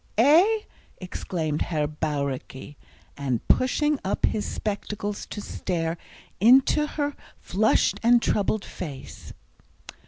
"Eh?" 0.17 0.61
exclaimed 0.97 1.61
Herr 1.61 1.85
Bauricke, 1.87 2.75
and 3.15 3.47
pushing 3.47 3.99
up 4.03 4.25
his 4.25 4.47
spectacles 4.47 5.27
to 5.27 5.41
stare 5.41 5.95
into 6.39 6.87
her 6.87 7.15
flushed 7.39 7.99
and 8.01 8.19
troubled 8.19 8.65
face. 8.65 9.31